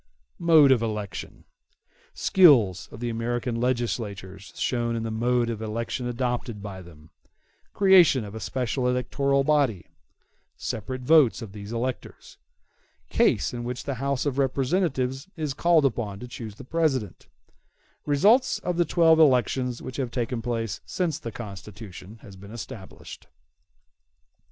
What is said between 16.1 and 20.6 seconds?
to choose the President—Results of the twelve elections which have taken